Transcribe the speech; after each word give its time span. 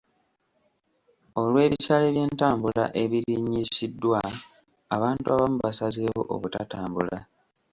Olw'ebisale 1.39 2.07
by'entambula 2.15 2.85
ebirinnyisiddwa, 3.01 4.21
abantu 4.95 5.25
abamu 5.33 5.55
basazeewo 5.65 6.21
obutatambula. 6.35 7.17